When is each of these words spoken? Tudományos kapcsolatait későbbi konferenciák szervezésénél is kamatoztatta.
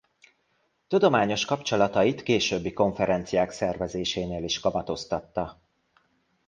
Tudományos 0.87 1.45
kapcsolatait 1.45 2.23
későbbi 2.23 2.73
konferenciák 2.73 3.51
szervezésénél 3.51 4.43
is 4.43 4.59
kamatoztatta. 4.59 5.61